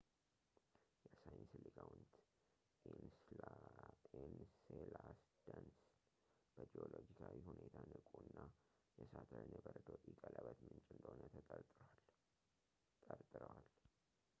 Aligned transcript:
የሳይንስ 1.09 1.51
ሊቃውንት 1.63 2.13
ኢንሴላደስን 2.93 5.67
በጂኦሎጂካዊ 6.55 7.37
ሁኔታ 7.51 7.75
ንቁ 7.91 8.09
እና 8.29 8.39
የሳተርን 9.01 9.53
የበረዶ 9.59 9.87
ኢ 10.09 10.11
ቀለበት 10.23 10.57
ምንጭ 10.67 10.85
እንደሆነ 10.97 11.21
ጠርጥረዋል 13.09 13.65